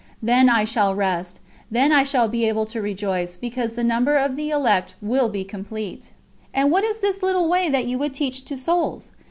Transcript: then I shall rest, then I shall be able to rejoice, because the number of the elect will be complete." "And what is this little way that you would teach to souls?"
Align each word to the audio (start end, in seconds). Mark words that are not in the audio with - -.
then 0.23 0.49
I 0.49 0.63
shall 0.63 0.95
rest, 0.95 1.39
then 1.69 1.91
I 1.91 2.01
shall 2.01 2.27
be 2.27 2.47
able 2.49 2.65
to 2.65 2.81
rejoice, 2.81 3.37
because 3.37 3.73
the 3.73 3.83
number 3.83 4.15
of 4.17 4.35
the 4.35 4.49
elect 4.49 4.95
will 4.99 5.29
be 5.29 5.43
complete." 5.43 6.13
"And 6.55 6.71
what 6.71 6.83
is 6.83 7.01
this 7.01 7.21
little 7.21 7.47
way 7.47 7.69
that 7.69 7.85
you 7.85 7.99
would 7.99 8.15
teach 8.15 8.43
to 8.45 8.57
souls?" 8.57 9.11